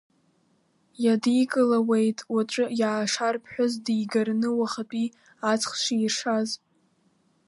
Иадикылауеит 1.03 2.19
уаҵәы 2.33 2.65
иаашар 2.79 3.35
ԥҳәыс 3.43 3.73
дигараны 3.83 4.49
уахатәи 4.57 5.07
аҵх 5.51 5.71
ширшаз. 5.81 6.49